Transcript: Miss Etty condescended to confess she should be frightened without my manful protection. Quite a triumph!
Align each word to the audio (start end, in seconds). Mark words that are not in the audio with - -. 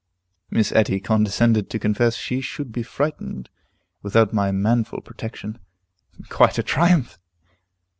Miss 0.49 0.71
Etty 0.71 0.99
condescended 0.99 1.69
to 1.69 1.77
confess 1.77 2.15
she 2.15 2.41
should 2.41 2.71
be 2.71 2.81
frightened 2.81 3.51
without 4.01 4.33
my 4.33 4.51
manful 4.51 4.99
protection. 5.01 5.59
Quite 6.27 6.57
a 6.57 6.63
triumph! 6.63 7.19